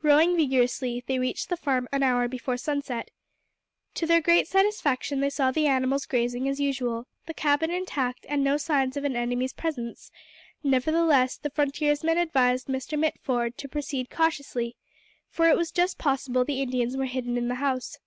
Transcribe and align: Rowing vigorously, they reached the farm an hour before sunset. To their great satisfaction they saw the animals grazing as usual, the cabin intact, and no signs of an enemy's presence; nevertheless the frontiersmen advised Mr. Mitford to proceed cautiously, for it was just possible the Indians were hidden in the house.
Rowing 0.00 0.38
vigorously, 0.38 1.04
they 1.06 1.18
reached 1.18 1.50
the 1.50 1.56
farm 1.58 1.86
an 1.92 2.02
hour 2.02 2.28
before 2.28 2.56
sunset. 2.56 3.10
To 3.96 4.06
their 4.06 4.22
great 4.22 4.48
satisfaction 4.48 5.20
they 5.20 5.28
saw 5.28 5.50
the 5.50 5.66
animals 5.66 6.06
grazing 6.06 6.48
as 6.48 6.58
usual, 6.58 7.06
the 7.26 7.34
cabin 7.34 7.70
intact, 7.70 8.24
and 8.30 8.42
no 8.42 8.56
signs 8.56 8.96
of 8.96 9.04
an 9.04 9.14
enemy's 9.16 9.52
presence; 9.52 10.10
nevertheless 10.62 11.36
the 11.36 11.50
frontiersmen 11.50 12.16
advised 12.16 12.68
Mr. 12.68 12.98
Mitford 12.98 13.58
to 13.58 13.68
proceed 13.68 14.08
cautiously, 14.08 14.76
for 15.28 15.46
it 15.50 15.58
was 15.58 15.70
just 15.70 15.98
possible 15.98 16.42
the 16.42 16.62
Indians 16.62 16.96
were 16.96 17.04
hidden 17.04 17.36
in 17.36 17.48
the 17.48 17.56
house. 17.56 17.98